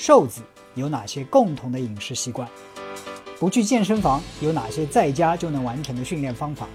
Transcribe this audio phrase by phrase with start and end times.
[0.00, 0.42] 瘦子
[0.76, 2.48] 有哪些共同的饮食习惯？
[3.40, 6.68] 不去健身房有哪些在家就能完成的训练方法？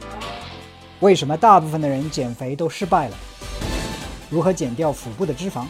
[0.99, 3.15] 为什么大部分的人减肥都失败了？
[4.29, 5.65] 如何减掉腹部的脂肪？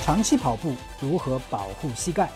[0.00, 2.30] 长期跑步如何保护膝盖？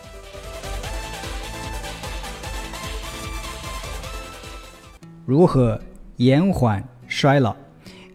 [5.25, 5.81] 如何
[6.17, 7.55] 延缓衰老？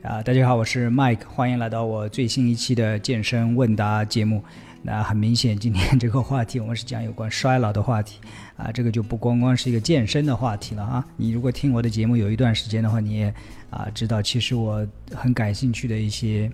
[0.04, 4.44] 啊，大家好，我是 Mike，欢迎来到我最新一期的健身问答节目。
[4.82, 8.18] 那很明显，今天这个话题我们是讲有关衰老的话题
[8.56, 11.06] 啊，这个就不光光是一个健身的话题了啊。
[11.18, 13.34] 你如果听我的节目有一段时间的话，你也
[13.68, 16.50] 啊知道，其实我很感兴趣的一些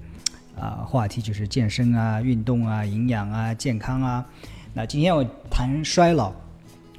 [0.59, 4.27] 啊话题就是健身啊、运动啊、营养啊、健康啊。
[4.75, 6.33] 那今天我谈衰老，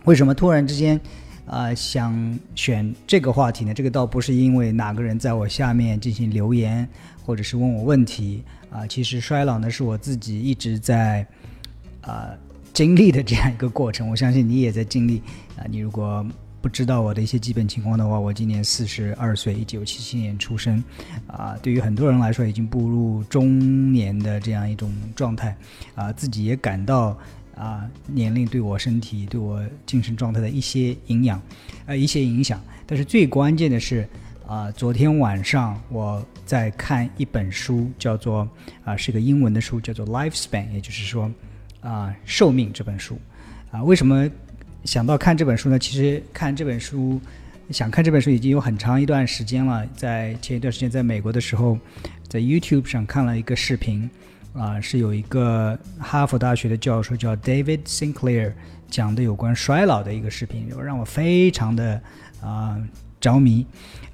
[0.05, 0.98] 为什么突然之间
[1.46, 3.73] 啊想选这个话题呢？
[3.73, 6.88] 这个倒不是因为哪个人在我下面进行留言，
[7.26, 8.46] 或者是问我问题。
[8.70, 11.26] 啊，其实衰老呢是我自己一直在
[12.01, 12.29] 啊
[12.74, 15.20] 经历的这样一个过程，我相信你也在经历
[15.57, 15.65] 啊。
[15.70, 16.26] 你如果
[16.62, 20.84] 不知道我的一些基本情况的话，我今年四十二岁，一九七七年出生，
[21.27, 25.55] 啊，对于很多人来说已经步入中年的这样一种状态，
[25.96, 27.18] 啊，自己也感到
[27.55, 31.41] 啊年龄对我身体、对我精神状态的一些营养，
[31.85, 32.62] 呃，一些影响。
[32.85, 34.07] 但是最关键的是。
[34.48, 38.48] 啊，昨天晚上我在看一本书，叫做
[38.85, 41.29] 啊，是个英文的书，叫做《Lifespan》，也就是说
[41.81, 43.20] 啊，寿命这本书。
[43.71, 44.25] 啊，为什么
[44.85, 45.77] 想到看这本书呢？
[45.77, 47.20] 其实看这本书，
[47.71, 49.85] 想看这本书已经有很长一段时间了。
[49.98, 51.77] 在前一段时间，在美国的时候，
[52.29, 54.09] 在 YouTube 上看了一个视频，
[54.53, 58.53] 啊，是有一个哈佛大学的教授叫 David Sinclair
[58.90, 62.01] 讲的有关衰老的一个视频，让我非常的
[62.41, 62.81] 啊。
[63.20, 63.65] 着迷，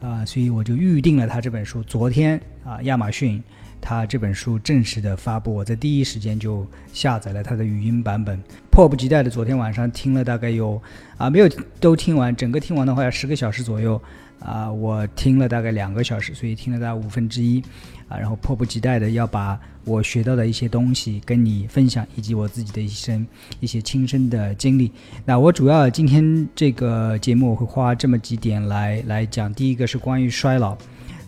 [0.01, 1.83] 啊，所以我就预定了他这本书。
[1.83, 3.41] 昨天啊，亚马逊
[3.81, 10.81] 他这本书正式的发布，我在第一时间就下载了他的语音版本，迫不及待的昨天晚上听了大概有
[11.17, 14.01] 啊，没有都听完，整个听完的话要十个小时左右。
[14.43, 17.63] 啊，我听了大概两个小时，所以听了大概五分之一，
[18.09, 23.25] 啊，然后迫不及待的要把我学到的一些东西跟你分享，以及我自己的一生
[23.61, 24.91] 一些亲身的经历。
[25.25, 30.77] 那我主要今天这个节目我会花这么几点来来讲，第一个是关于衰老，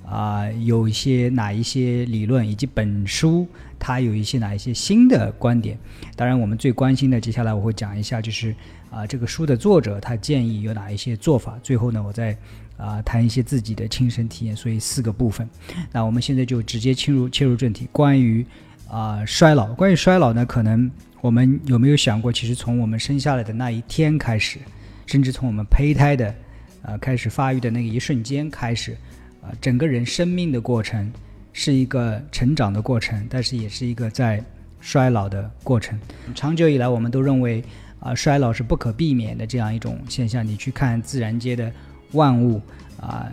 [0.06, 3.48] 啊，有一些哪一些理论，以及本书
[3.80, 5.78] 它有一些哪一些新的观点。
[6.16, 8.56] 当然，我们最关心的，接下来我会讲一下，就是
[8.90, 11.60] 啊，这个书的作者他建议有哪一些做法。
[11.64, 12.38] 最后呢，我再。
[12.78, 15.50] 啊，谈一些自己的亲身体验，所以四个部分。
[15.94, 17.88] 那我们现在就直接切入切入正题。
[17.90, 18.46] 关于
[18.90, 24.60] 啊衰老，关于衰老呢，可能我们有没有想过，其实从我们生下来的那一天开始，
[25.06, 26.36] 甚至从我们胚胎的
[26.82, 28.98] 啊开始发育的那一瞬间开始，
[29.46, 31.12] 啊，整个人生命的过程
[31.54, 34.44] 是一个成长的过程，但是也是一个在
[34.82, 36.00] 衰老的过程。
[36.34, 37.64] 长久以来，我们都认为
[38.00, 40.46] 啊衰老是不可避免的这样一种现象。
[40.46, 41.72] 你去看自然界的。
[42.12, 42.62] 万物
[43.02, 43.30] 啊，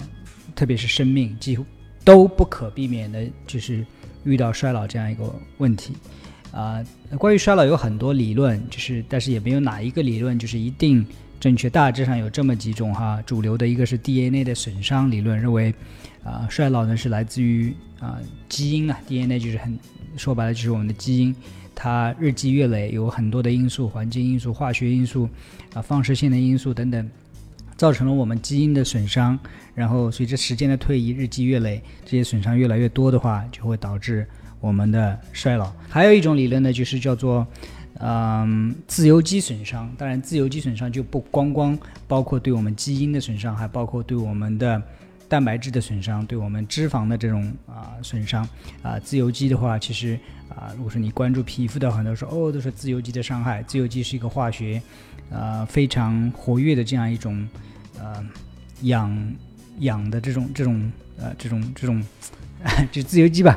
[0.56, 1.64] 特别是生命，几乎
[2.04, 3.86] 都不可避免的，就是
[4.24, 5.94] 遇到衰老这样一个问题
[6.50, 6.84] 啊。
[7.16, 11.06] 关于衰老有很多理论，就是但是也没有哪一个理论就是一定
[11.42, 11.68] 正确。
[11.68, 15.74] 大致上有这么几种哈，主流的一个是 DNA 的损伤理论，认为
[16.22, 19.76] 啊衰老呢是来自于啊基因啊，DNA 就是很
[20.16, 21.34] 说白了就是我们的基因，
[21.74, 25.28] 它日积月累有很多的因素，环境因素、化学因素
[25.74, 27.10] 啊、放射性的因素等等。
[27.74, 29.36] 造成了我们基因的损伤，
[29.74, 34.24] 然后随着时间的推移，日积月累，这些损伤越来越多的话，就会导致
[34.60, 35.72] 我们的衰老。
[35.88, 37.44] 还有一种理论呢，就是叫做，
[38.02, 39.88] 嗯，自由基损伤。
[39.96, 44.82] 当然，自由基损伤就不光光包括对我们基因的损伤，还包括对我们的
[45.28, 48.46] 蛋白质的损伤，对我们脂肪的这种啊损伤。
[48.82, 50.18] 啊，自由基的话，其实
[50.48, 53.62] 啊，如果说你关注皮肤的，很多说哦，都是自由基的伤害。
[53.62, 54.82] 自由基是一个化学，
[55.30, 57.48] 呃，非常活跃的这样一种。
[58.00, 58.26] 呃，
[58.80, 59.34] 氧
[59.78, 62.02] 氧的这种这种呃这种这种
[62.90, 63.56] 就自由基吧，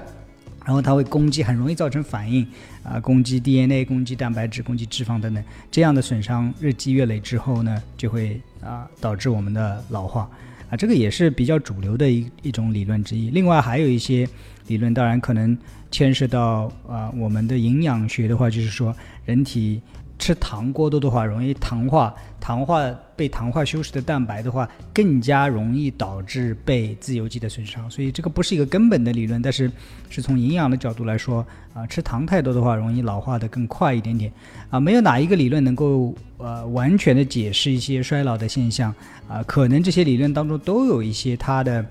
[0.66, 2.46] 然后它会攻击，很容易造成反应
[2.84, 10.28] 啊，攻击 DNA，攻击蛋白质，攻击脂肪等等，这样的损伤日积月累之后呢，就会啊导致我们的老化
[10.70, 13.30] 啊，这个也是比较主流的一一种理论之一。
[13.30, 14.28] 另外还有一些
[14.68, 15.58] 理论，当然可能
[15.92, 18.96] 牵涉到啊我们的营养学的话，就是说
[19.26, 19.82] 人体。
[20.18, 27.92] 吃糖过多的话，容易糖化，糖化被糖化修饰的蛋白的话，更加容易导致被自由基的损伤。
[27.92, 29.70] 所以这个不是一个根本的理论，但是
[30.10, 34.32] 是从营养的角度来说，啊，吃糖太多的话，容易老化的更快一点点。
[34.70, 38.96] 啊，没有哪一个理论能够呃完全的解释一些衰老的现象。
[39.28, 41.86] 啊，可能这些理论当中都有一些它的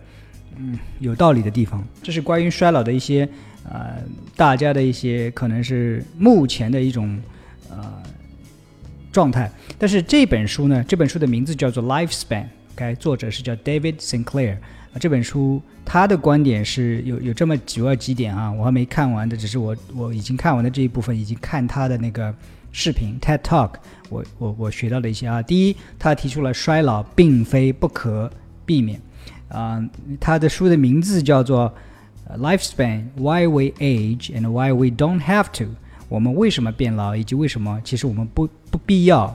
[0.58, 1.82] 嗯有道理的地方。
[2.02, 3.28] 这是关于衰老的一些
[3.64, 3.96] 呃
[4.36, 7.20] 大家的一些可能是目前的一种
[7.70, 8.02] 呃。
[9.12, 9.48] 状态。
[9.78, 12.42] 但是这本书呢，这本书的名字叫做《Lifespan》
[12.74, 14.54] ，OK，作者是叫 David Sinclair。
[14.56, 22.34] 啊，这本书他的观点是有有这么主要几点啊，我还没看完的，只是我我已经看完的这一部分，已经看他的那个
[22.72, 23.74] 视频 TED Talk，
[24.08, 25.40] 我我我学到了一些啊。
[25.40, 28.28] 第一，他提出了衰老并非不可
[28.66, 29.00] 避免，
[29.54, 29.82] 啊，
[30.18, 31.72] 他的书的名字叫做
[32.38, 35.64] 《Lifespan: Why We Age and Why We Don't Have to》，
[36.08, 39.34] 我们为什么变老，以及为什么其实我们不不必要。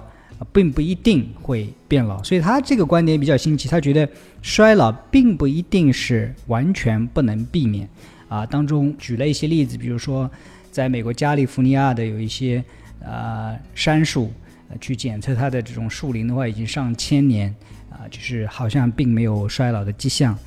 [0.54, 3.68] 并不一定会变老，所以他这个观点比较新奇。
[3.68, 4.07] 他觉得
[4.42, 7.86] 衰老并不一定是完全不能避免
[8.30, 8.45] 啊。
[8.45, 10.31] 当中举了一些例子，比如说，
[10.71, 12.63] 在美国加利福尼亚的有一些
[13.06, 14.31] 啊杉树，
[14.80, 17.54] 去检测它的这种树龄的话，已经上千年
[17.89, 20.38] 啊，就是好像并没有衰老的迹象。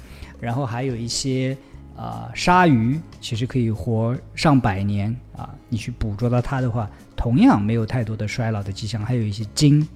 [0.40, 1.56] 然后还有一些。
[1.94, 5.54] 啊，鲨鱼其实可以活上百年啊！
[5.68, 9.04] 你去捕捉到它的话，同样没有太多的衰老的迹象。
[9.04, 9.86] 还有一些鲸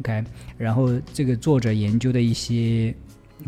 [0.00, 0.24] ，OK。
[0.58, 2.92] 然后这个作者研究的一些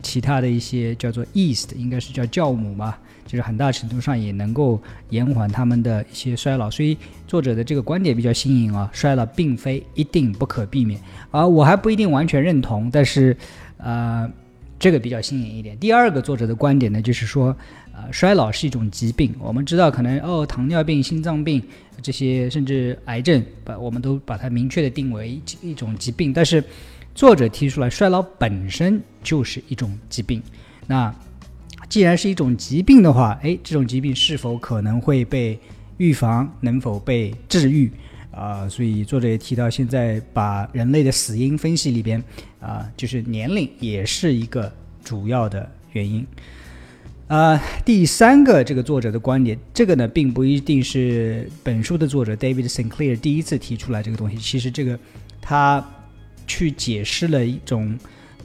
[0.03, 6.71] 其他的一些叫做 East，应该是叫酵母吧，就是很大程度上也能够延缓他们的一些衰老。
[6.71, 6.97] 所以
[7.27, 11.01] 作者的这个观点比较新颖啊，衰老并非一定不可避免
[11.31, 13.37] 啊，我还不一定完全认同，但是
[13.79, 14.31] 呃，
[14.79, 15.77] 这个比较新颖一点。
[15.79, 17.57] 第二个作者的观点呢，就是说。
[17.99, 19.35] 呃，衰老是一种疾病。
[19.39, 21.63] 我们知道，可能哦，糖尿病、心脏病
[22.03, 26.31] 这些，甚至癌症，把我们都把它明确的定为一种疾病。
[26.31, 26.63] 但是，
[27.17, 30.43] 作者提出来，衰老本身就是一种疾病。
[30.87, 31.13] 那
[31.89, 35.59] 既然是一种疾病的话，哎，这种疾病是否可能会被
[35.97, 36.47] 预防？
[36.61, 37.91] 能否被治愈？
[38.31, 42.23] 啊，所以作者也提到，现在把人类的死因分析里边，
[42.61, 44.71] 啊，就是年龄也是一个
[45.03, 46.27] 主要的原因。
[47.29, 54.37] 啊，第三个这个作者的观点，这个呢并不一定是本书的作者 David Sinclair 第一次提出来这个东西。
[54.37, 54.99] 其实这个
[55.41, 55.83] 他
[56.47, 57.99] 去解释了一种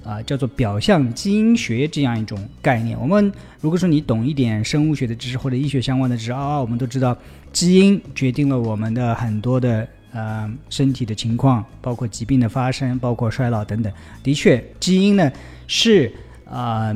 [0.03, 2.99] 啊叫做表象基因学这样一种概念。
[2.99, 7.17] 我们如果说你懂一点生物学的知识或者医学相关的知识啊，我们都知道
[7.51, 13.91] 基因决定了我们的很多的呃身体的情况，包括疾病的发生，包括衰老等等。
[14.23, 15.31] 的确，基因呢
[15.67, 16.11] 是
[16.45, 16.95] 啊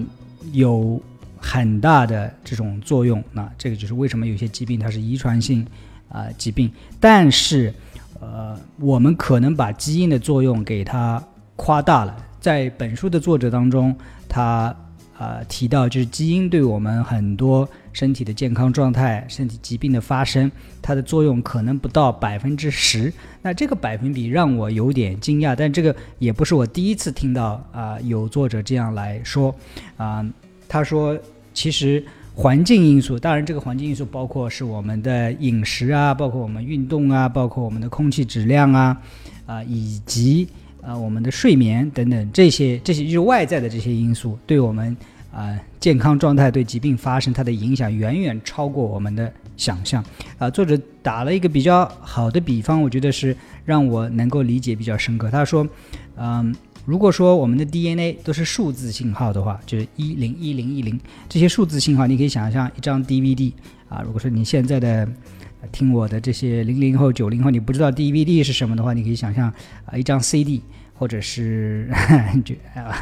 [0.51, 1.01] 有。
[1.37, 5.63] 很大的这种作用，那这个就是为什么有些疾病它是遗传性
[6.09, 7.71] 啊疾病，但是
[8.19, 11.23] 呃，我们可能把基因的作用给它
[11.55, 12.15] 夸大了。
[12.39, 13.95] 在本书的作者当中，
[14.27, 14.75] 他
[15.17, 20.51] 啊提到，就是基因对我们很多身体的健康状态、身体疾病的发生，
[20.81, 23.11] 它的作用可能不到百分之十。
[23.41, 29.55] 那这个百分比让我有点惊讶，但这个也不是我第一次听到啊有作者这样来说
[29.97, 30.25] 啊，
[30.67, 31.17] 他说。
[31.57, 32.03] 其实
[32.37, 38.97] 环境因素，当然这个环境因素包括是我们的饮食啊，包括我们运动啊，包括我们的空气质量啊，
[39.45, 40.45] 啊，以及
[40.81, 44.95] 啊我们的睡眠等等这些这些就是外在的这些因素，对我们
[45.33, 50.03] 啊健康状态、对疾病发生它的影响远远超过我们的想象。
[50.37, 53.33] 啊，作者打了一个比较好的比方，我觉得是
[53.63, 55.31] 让我能够理解比较深刻。
[55.31, 55.65] 他说，
[56.17, 56.53] 嗯。
[56.85, 63.51] 如果说我们的 DNA 都是数字信号的话，就是一零一零一零这些数字信号，你可以想象一张 DVD
[63.89, 64.01] 啊。
[64.05, 65.07] 如果说你现在的
[65.71, 69.51] 听我的这些零零后、九零后，你不知道 DVD 是什么的话，你可以想象
[69.85, 70.61] 啊一张 CD，
[70.93, 71.89] 或者是
[72.45, 72.95] 就啊，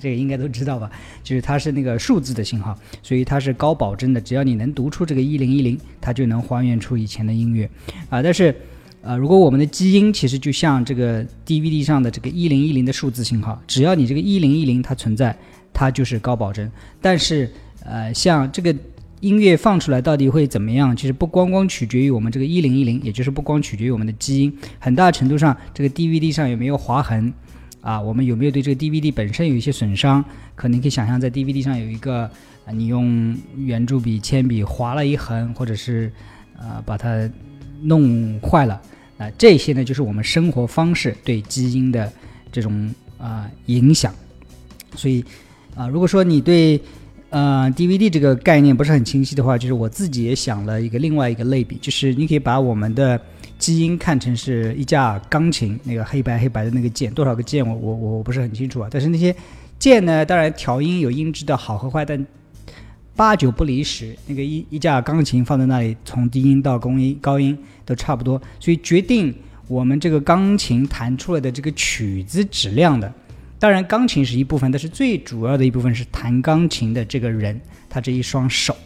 [0.00, 0.90] 这个应该都知道吧？
[1.22, 7.70] 就是它是那个数字的信号，所以它是高保真的，只要你能读出这个一零一零，它就能还原出以前的音乐
[8.10, 8.20] 啊。
[8.20, 8.52] 但是
[9.00, 15.34] 啊，如果我们的基因其实就像这个 DVD 上的这个一零一零的数字信号，只要你这个一零一零它存在，
[15.72, 16.70] 它就是高保真。
[17.00, 17.48] 但是，
[17.84, 18.74] 呃，像这个
[19.20, 20.94] 音乐放出来到底会怎么样？
[20.96, 27.32] 其实不光光取决于我们这个一零一零，也就是不光取决于我们的基因，很大程度上这个 DVD 上有没有划痕
[27.80, 28.00] 啊？
[28.00, 30.22] 我们有没有对这个 DVD 本身有一些损伤？
[30.56, 32.28] 可能可以想象在 DVD 上有一个，
[32.72, 36.12] 你用圆珠笔、铅笔划了一横，或者是
[36.58, 37.30] 啊把它。
[37.82, 38.80] 弄坏了
[39.16, 42.12] 啊，这些呢就是我们生活方式对基因的
[42.52, 44.14] 这种啊影响。
[44.94, 45.24] 所以
[45.74, 46.80] 啊，如果说你对
[47.30, 53.20] 呃 DVD 这个概念不是很清晰的话，就是我自己也想了一个另外一个类比，就是你可以把我们的
[53.58, 58.88] 基因看成是一架钢琴，那个黑白黑白的那个键，多少个键我我我不是很清楚啊。
[58.90, 59.34] 但是那些
[59.78, 62.26] 键呢，当然调音有音质的好和坏，但
[63.18, 68.40] 八九不离十，那个一一架钢琴放在那里，从低音到高音，高音都差不多。
[68.60, 69.34] 所以决定
[69.66, 73.12] 我们这个钢琴弹出来的这个曲子质量的，
[73.58, 77.60] 当然钢琴是一部分，但是最主要的一部分是弹钢琴的这个人，
[77.90, 78.76] 他这一双手，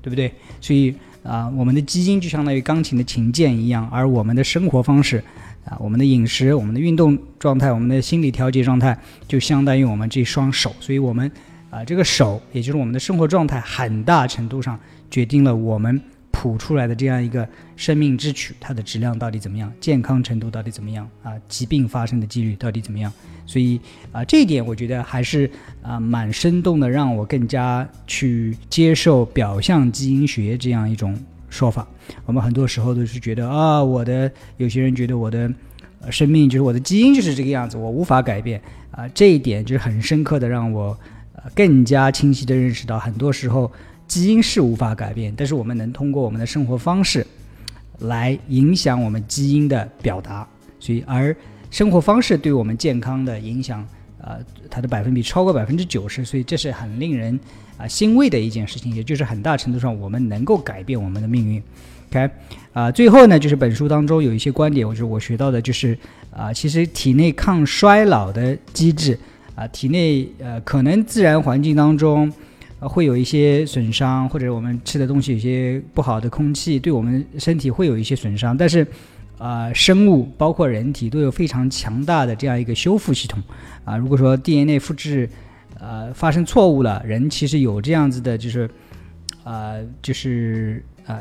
[0.00, 0.32] 对不对？
[0.58, 5.22] 所以啊，我们的基因就相当于钢琴的琴键一样，而我们的生活方式
[5.66, 10.74] 啊，我们的饮食、我们的运动状态、我们的心理调节状态，就相当于我们这双手。
[10.80, 11.30] 所以，我们
[11.72, 14.78] 啊，这个手，也就是我们的生活状态，很大程度上
[15.10, 15.98] 决定了我们。
[16.34, 19.70] 谱出来的这样一个生命之曲，它的质量到底怎么样？
[19.78, 21.08] 健康程度到底怎么样？
[21.22, 23.12] 啊，疾病发生的几率到底怎么样？
[23.46, 23.78] 所以
[24.10, 25.48] 啊，这一点我觉得还是
[25.82, 31.16] 啊蛮生动的，让我更加去接受表象基因学这样一种
[31.50, 31.86] 说法。
[32.24, 35.48] 我们很多时候都是觉得啊，我的有些人觉得我的
[36.10, 38.60] 生命就是我的基因就是这个样子，我无法改变
[38.90, 39.06] 啊。
[39.08, 40.98] 这一点就是很深刻的让我
[41.54, 43.70] 更加清晰的认识到，很多时候。
[44.08, 47.26] 基因是无法改变，但是我们能通过我们的生活方式
[48.00, 50.46] 来影响我们基因的表达。
[50.78, 51.34] 所以，而
[51.70, 53.86] 生活方式对我们健康的影响，
[54.18, 56.22] 呃，它的百分比超过百分之九十。
[56.26, 57.40] 所以，这是很令人
[57.78, 61.62] 啊欣慰的一件事情，也就是很大程度上我们能够改变我们的命运。
[62.10, 62.28] OK，
[62.74, 65.96] 啊，最后呢，就是本书当中有一些观点，我觉得我学到的就是
[66.30, 69.18] 啊，其实体内抗衰老的机制
[69.54, 72.32] 啊，体内呃，可能自然环境当中。
[72.84, 78.56] 会有一些损伤，或者我们吃的东西有些不好的空气，对我们身体会有一些损伤。
[78.56, 78.84] 但是，
[79.38, 83.40] 啊，生物包括人体都有非常强大的这样一个修复系统。
[83.84, 85.30] 啊，如果说 DNA 复制，
[85.78, 88.68] 呃，发生错误了，人其实有这样子的，就是，
[89.44, 91.20] 啊，就是啊。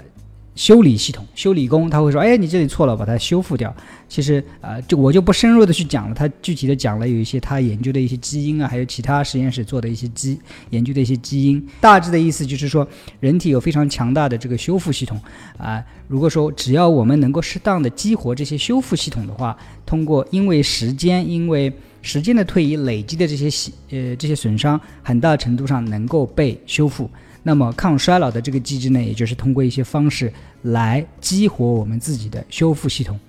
[0.61, 3.75] 修理系统，修理工他会说：“哎，你这里错了，把它修复掉。”
[4.07, 6.13] 其实啊，就我就不深入的去讲了。
[6.13, 10.39] 他具体的讲了有一些他研究的一些基因啊，还有其他实验室做的一些基
[10.69, 11.67] 研究的一些基因。
[11.79, 12.87] 大致的意思就是说，
[13.19, 15.19] 人体有非常强大的这个修复系统
[15.57, 15.83] 啊。
[16.07, 27.09] 如果说只要我们能够适当的激活这些修复系统的话，通过因为时间因为时间的推移累积的这些细呃这些损伤，很大程度上能够被修复。
[27.43, 30.31] 那么抗衰老的这个机制呢，也就是通过一些方式
[30.61, 33.19] 来激活我们自己的修复系统。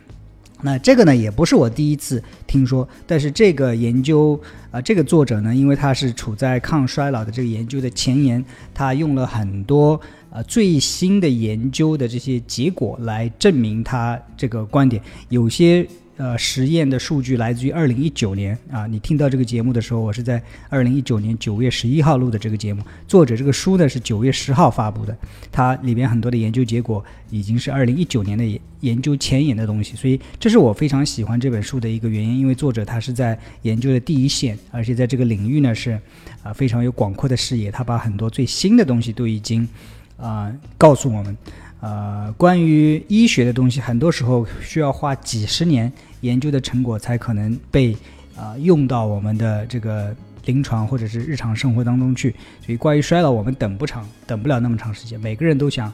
[0.60, 4.40] 那这个呢，也不是我第一次听说，但是这个研究
[4.70, 10.00] 啊，这个作者呢，因为他是处在抗衰老的这个研究的前沿，他用了很多
[10.30, 15.86] 呃最新的研究的这些结果来证明他这个观点，有些。
[16.22, 18.86] 呃，实验的数据来自于二零一九年啊。
[18.86, 22.80] 你听到这个节目的时候，我是在二零一九年九月十一号录的这个节目。
[23.08, 25.18] 作者这个书呢是九月十号发布的，
[25.50, 32.38] 它里边很多的研究结果已经是二零一九年的研研究前沿的东西，所以这是我非常喜欢这本书的一个原因。
[32.38, 35.98] 因为作者他是在研究的第一线，而且在这个领域呢是
[36.44, 39.68] 啊非常有广阔的视野，他把很多最新的东西都已经
[40.16, 41.36] 啊告诉我们。
[41.80, 47.96] 呃，关于医学的东西，很多时候需要花几十年研究的成果才可能被
[48.34, 50.12] 啊用到我们的这个
[50.46, 52.34] 临床或者是日常生活当中去。
[52.64, 55.20] 所以，关于衰老，我们等不长，等不了那么长时间。
[55.20, 55.86] 每个人都想，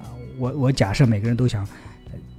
[0.00, 0.08] 啊，
[0.38, 1.64] 我 我假设每个人都想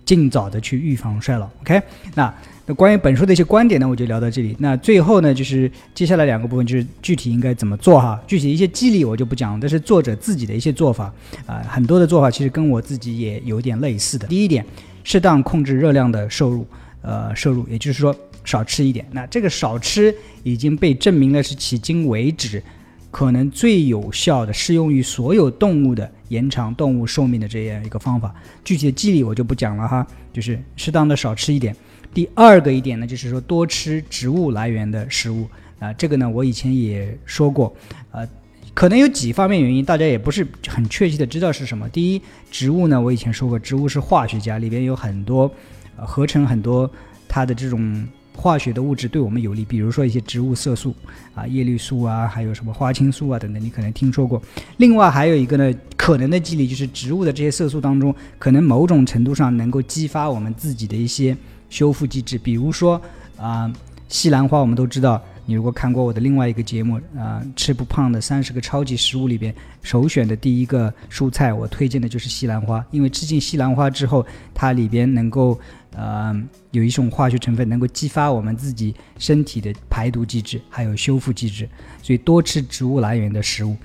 [0.03, 1.47] 尽早的去预防衰老。
[1.62, 1.81] OK，
[2.15, 2.33] 那。
[2.65, 4.55] 那关于本书的一些观点呢，我就聊到这里。
[4.57, 8.17] 那最后呢，就是接下来两个部分，就是具体应该怎么做哈。
[8.25, 11.13] 具体一些机理我就不讲，但是作者自己的一些做法
[11.45, 14.25] 啊，很多的做法其实跟我自己也有点类似的。
[14.27, 14.65] 第一点，
[15.03, 16.65] 适当控制热量的摄入，
[17.03, 19.05] 呃，摄入，也就是说少吃一点。
[19.12, 22.63] 那这个少吃已经被证明了是迄今为止
[23.12, 28.33] 可能最有效的，适用于所有动物的延长动物寿命的这样一个方法。
[28.63, 31.75] 具体的机理我就不讲了哈，就是适当的少吃一点。
[32.13, 35.48] 第二个一点呢，就是说多吃植物来源的食物
[35.79, 37.75] 啊，这个呢我以前也说过，
[38.12, 38.27] 呃，
[38.74, 41.88] 可能有几方面原因，大家也不是很确切的知道是什么。
[41.89, 45.51] 第一，植物呢，我以前说过，植物是化学家，里边有很多，
[45.97, 46.89] 呃，合成很多
[47.27, 50.95] 它的这种化学的物质对我们有利，比如说一些植物色素
[51.35, 54.41] 啊，叶绿素啊，还有什么花青素啊等等，你可能听说过。
[54.77, 61.35] 另外还有一个呢，可能的机理就是植物的这些色素当中，可能某种程度上能够激发我们自己的一些。
[61.69, 63.01] 修复机制，比如说
[63.35, 63.73] 啊，
[64.07, 65.19] 西兰花，我们都知道。
[65.45, 72.85] 你如果看过我的另外一个节目啊，吃不胖的三十个超级食物里边，首选的第一个蔬菜，我推荐的就是西兰花。
[72.91, 75.59] 因为吃进西兰花之后，它里边能够
[75.95, 76.33] 呃
[76.71, 81.67] 有一种化学成分，能够激发我们自己身体的排毒机制，还有修复机制。
[82.01, 83.75] 所以多吃植物来源的食物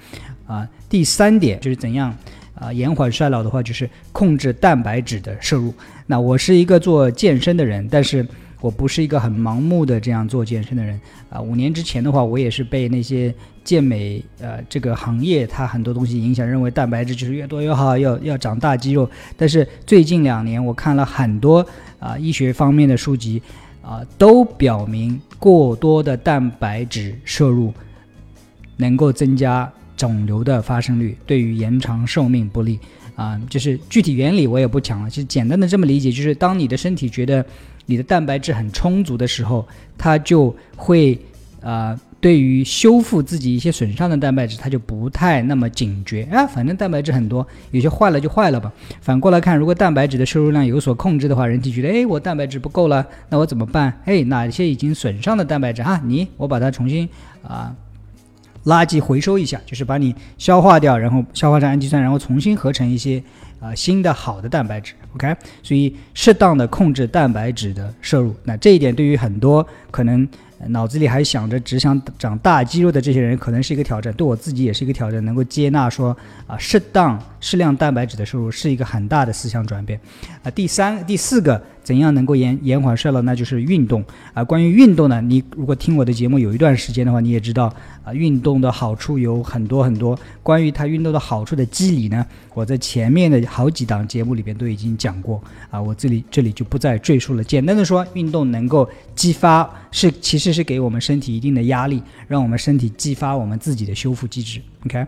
[0.47, 0.69] 啊。
[0.89, 2.17] 第三点就是怎样
[2.55, 5.75] 啊延缓衰老的话，就是控制蛋白质的摄入。
[6.07, 8.27] 那我是一个做健身的人，但是
[8.61, 11.01] 我不是一个很盲目的这样做健身的人
[11.31, 11.41] 啊。
[11.41, 19.09] 五年之前的话，我也是被那些健美呃这个行业它很多东西影响，认为蛋白质就是越多越好，要要长大肌肉。
[19.37, 21.65] 但是最近两年，我看了很多
[21.99, 23.41] 啊医学方面的书籍
[23.83, 27.73] 啊，都表明过多的蛋白质摄入
[28.77, 32.79] 能够增加肿瘤的发生率，对于延长寿命不利。
[33.15, 37.45] 啊，就是具体原理我也不讲了，其实简单的这么理解，就是当你的身体觉得
[37.85, 39.67] 你的蛋白质很充足的时候，
[39.99, 41.19] 它就会
[41.61, 41.99] 啊。
[42.21, 46.45] 对于修复自己一些损伤的蛋白质，它就不太那么警觉啊。
[46.45, 48.73] 反正蛋白质很多，有些坏了就坏了吧。
[49.01, 54.01] 反过来看，如果蛋白质的摄入量有所控制的话，人体觉得，哎，我蛋白质不够了，那我怎么办？
[54.05, 56.03] 哎，哪些已经损伤的蛋白质啊？
[56.05, 57.09] 你我把它重新
[57.47, 57.73] 啊，
[58.69, 63.23] 垃圾回收一下，就是把你消化掉，然后消化成氨基酸，然后重新合成一些
[63.61, 64.95] 啊新的好的蛋白质。
[65.15, 70.29] OK，所以适当的控制蛋白质的摄入，那这一点对于很多可能。
[70.67, 79.99] 脑子里还想着只想长大肌肉的这些人，可能是一个挑战，对我自己也是一个挑战，能够接纳说啊，适当适量蛋白质的摄入是一个很大的思想转变。
[80.43, 81.63] 啊，第三、第四个。
[81.89, 83.23] 怎样能够延延缓衰老？
[83.23, 84.45] 那就是运动啊。
[84.45, 87.75] 关于运动呢，你如果听我的节目有一段时间的话，你也知道
[88.05, 90.19] 啊，运动的好处有很多很多。
[90.43, 97.43] 关于它运动的好处的机理呢，我在前面的好几档节目里边都已经讲过啊，我这里这里就不再赘述了。
[97.43, 104.63] 简单的说，运动能够激发，是其实这是给我们身体一定的压力，让我们身体激发我们自己的修复机制。
[104.87, 105.07] OK，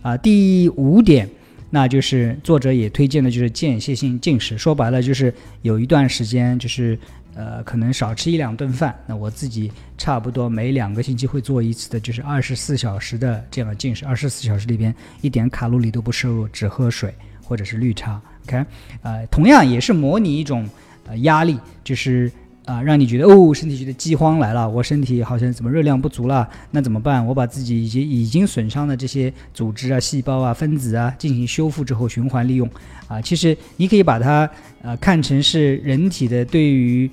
[0.00, 1.28] 啊，第五点。
[1.68, 4.56] 那就是作者也推荐的，就是间歇性进食。
[4.56, 6.98] 说白了，就是有一段时间，就是
[7.34, 8.98] 呃，可能少吃一两顿饭。
[9.06, 14.06] 那我自己差不多每两个星期会做一次的，就是二十四小时的这样的进食。
[14.06, 17.12] 二十四小时里边一点卡路里都不摄入，只喝水
[17.44, 18.18] 或者是绿茶。
[18.46, 18.64] OK，
[19.02, 20.66] 呃，同样也是模拟一种
[21.06, 22.32] 呃压力，就是。
[22.68, 26.46] 啊，让你觉得哦，身体觉得饥荒来了，我身体好像怎么热量不足了？
[26.72, 27.26] 那怎么办？
[27.26, 32.68] 我把自己已经已经损伤的这些组织啊、细胞啊、分子啊进行修复之后循环利用。
[33.06, 34.48] 啊，其实你可以把它
[34.82, 37.10] 呃看成是人体的对于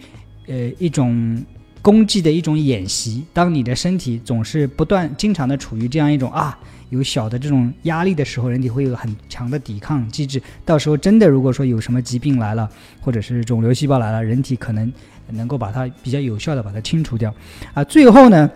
[0.48, 1.42] 呃一种
[1.86, 3.24] 功绩的一种演习。
[3.32, 6.58] 当你的身体总是不断经常的处于这样一种啊
[6.90, 10.42] 有小的这种压力的时候，人体会有很强的抵抗机制。
[10.66, 12.68] 到时候真的如果说有什么疾病来了，
[13.00, 14.92] 或者是肿瘤细胞来了，人体可能。
[15.32, 17.34] 能够把它比较有效的把它清除掉，
[17.74, 18.48] 啊，最后呢，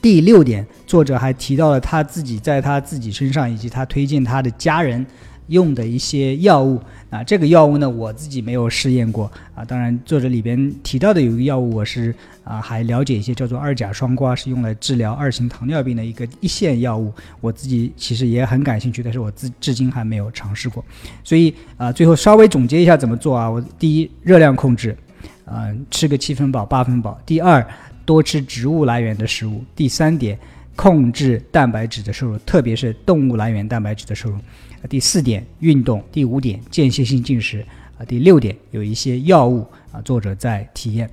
[0.00, 5.04] 第六点，作者还提到了他自己在他自己身上以及他推荐他的家人
[5.50, 20.84] 用的一些药物，啊，这个药物呢我自己没有试验过，啊，当然作者里边提到的有一个药物我是啊还了解一些，叫做二甲双胍，是用来治疗二型糖尿病的一个一线药物，我自己其实也很感兴趣，但是我至至今还没有尝试过，
[21.22, 24.96] 所以啊，最后稍微总结一下怎么做啊，我第一热量控制。
[25.52, 27.20] 嗯，吃个七分饱八分饱。
[27.26, 27.66] 第二，
[28.04, 29.64] 多吃植物来源的食物。
[29.74, 30.38] 第三点，
[30.76, 34.36] 控制蛋白质的摄入，特别是动物来源蛋白质的摄入。
[34.88, 36.02] 第四点，运动。
[36.10, 37.64] 第五点，间歇性进食。
[37.98, 41.10] 啊，第六点，有一些药物啊，作者在体验。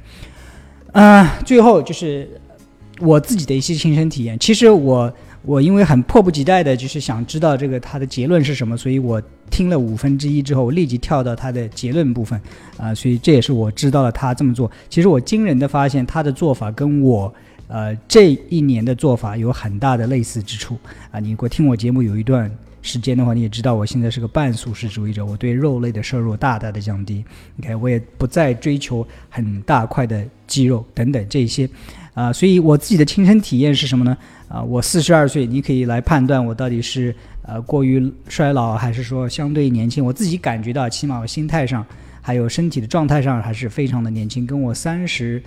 [0.92, 2.30] 啊，最后就是
[3.00, 4.38] 我自己的一些亲身体验。
[4.40, 5.14] 其实我。
[5.44, 12.42] 我因为很迫不及待的，就是想知道这个他的结论是什么，所以我听了五分之一之后，我立即跳到他的结论部分，
[12.76, 14.70] 啊，所以这也是我知道了他这么做。
[14.90, 17.34] 其实我惊人的发现，他的做法跟我，
[17.70, 20.78] 呃，这一年的做法有很大的类似之处。
[21.12, 22.52] 啊，你如果听我节目有一段
[22.88, 27.24] 时间的话，你也知道我现在是个半素食主义者，我对肉类的摄入大大的降低。
[27.60, 31.70] OK，我也不再追求很大块的肌肉等等这些，
[32.14, 34.18] 啊，所以我自己的亲身体验是什么呢？
[34.48, 40.04] 啊，我四十二岁，你可以来判断我到底是呃过于衰老，还是说相对年轻。
[40.04, 41.86] 我自己感觉到，起码我心态上，
[42.22, 45.44] 还有身体的状态上，还是非常的年轻，跟我三十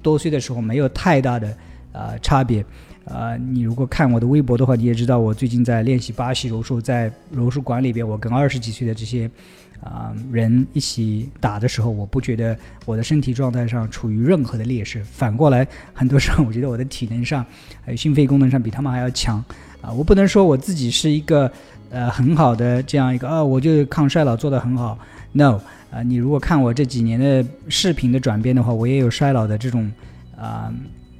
[0.00, 1.56] 多岁的时候没有太大的
[1.90, 2.64] 呃差别。
[3.04, 9.30] 呃，你如果看我的微博的话，你也知道我最近在练习巴西柔术，在柔术馆里边，我跟二十几岁的这些。
[9.82, 15.04] 啊，人一起打的时候，我不觉得我的身体状态上处于任何的劣势。
[15.04, 17.44] 反过来，很多时候我觉得我的体能上，
[17.84, 19.44] 还有心肺功能上比他们还要强。
[19.82, 21.50] 啊，我不能说我自己是一个
[21.90, 24.98] 呃很好的这样一个啊，我就抗衰老做得很好。
[25.32, 29.92] No，啊，你如果看我这几年的视频的转变的话，我也有衰老的这种
[30.34, 30.72] 啊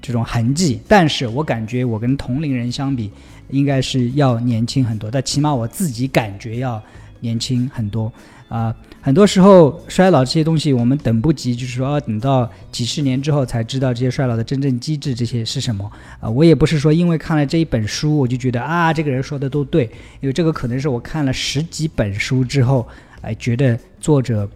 [0.04, 0.80] 这种痕迹。
[0.86, 3.10] 但是我感觉我跟同龄人相比，
[3.48, 5.10] 应该是要年轻很多。
[5.10, 6.82] 但起码我自己感觉要
[7.20, 8.12] 年轻很多。
[8.46, 15.90] 啊，很多时候衰老这些东西，我们等不及，就是说要等到几十年之后才知道这些衰老的真正机制，这些是什么
[16.20, 16.30] 啊？
[16.30, 19.84] 我也不是说因为看了这一本书，我就觉得啊，这个人说的都对，
[20.20, 22.86] 因为这个可能是我看了十几本书之后，
[23.22, 24.48] 哎，觉得作者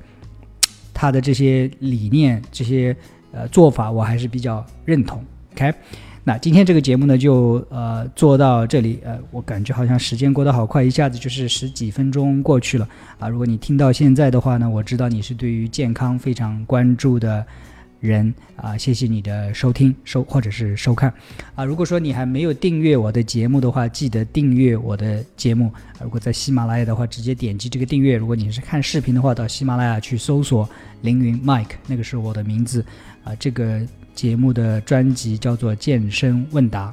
[0.94, 2.94] 他的这些理念、这些
[3.32, 5.24] 呃做法，我还是比较认同。
[5.58, 5.74] OK。
[6.22, 9.00] 那今天这个节目呢，就呃做到这里。
[9.02, 12.86] 呃，我感觉好像时间过得好快，一下子就是十几分钟过去了
[13.18, 13.28] 啊。
[13.28, 17.44] 如果你听到现在的话呢，我知道你是对于健康非常关注的
[17.98, 21.10] 人啊，谢谢你的收听收或者是收看
[21.54, 21.64] 啊。
[21.64, 25.72] 如果说你还没有订阅我的节目的话，记得订阅我的节目。
[26.02, 28.18] 如果在喜马拉雅的话，直接点击这个订阅。
[28.18, 30.68] 如果你是看视频的话，到喜马拉雅去搜索
[31.00, 32.84] 凌云 Mike，那个是我的名字
[33.24, 33.34] 啊。
[33.36, 33.80] 这个
[34.18, 36.92] 节目的专辑叫做健身问答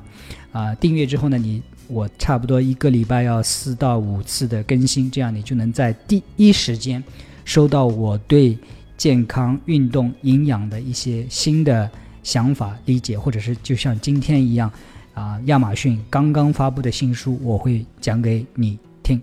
[0.51, 0.75] 啊。
[0.75, 7.03] 订阅之后呢，你我差不多一个礼拜要四到五次的更新，这样你就能在第一时间
[7.43, 8.55] 收到我对。
[8.97, 11.91] 健康、运动、营养的一些新的
[12.23, 14.71] 想法、理解，或者是就像今天一样，
[15.13, 19.21] 啊，亚马逊刚刚发布的新书，我会讲给你听，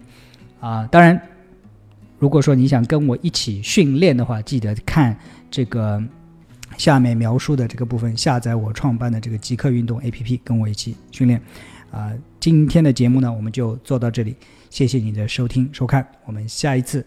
[0.60, 1.18] 啊，当然，
[2.18, 5.16] 如果说你想跟我一起训练的话，记得看
[5.50, 5.98] 这个
[6.82, 11.40] 下面描述的这个部分，下载我创办的这个极客运动 APP，跟我一起训练，
[11.92, 14.34] 啊，今天的节目呢，我们就做到这里，
[14.68, 17.06] 谢谢你的收听收看，我们下一次